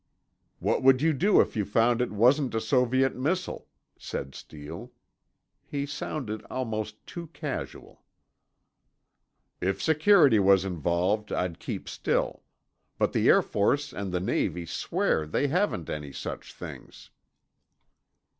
"What 0.57 0.81
would 0.81 1.03
you 1.03 1.13
do 1.13 1.41
if 1.41 1.55
you 1.55 1.63
found 1.63 2.01
it 2.01 2.11
wasn't 2.11 2.55
a 2.55 2.59
Soviet 2.59 3.15
missile?" 3.15 3.67
said 3.99 4.33
Steele. 4.33 4.91
He 5.67 5.85
sounded 5.85 6.43
almost 6.49 7.05
too 7.05 7.27
casual. 7.27 8.01
"If 9.61 9.79
security 9.79 10.39
was 10.39 10.65
involved, 10.65 11.31
I'd 11.31 11.59
keep 11.59 11.87
still. 11.87 12.41
But 12.97 13.13
the 13.13 13.29
Air 13.29 13.43
Force 13.43 13.93
and 13.93 14.11
the 14.11 14.19
Navy 14.19 14.65
swear 14.65 15.27
they 15.27 15.49
haven't 15.49 15.87
any 15.87 16.11
such 16.11 16.51
things." 16.51 17.11